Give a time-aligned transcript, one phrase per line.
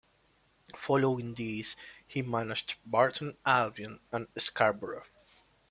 [0.75, 1.75] Following this
[2.07, 5.05] he managed Burton Albion and Scarborough.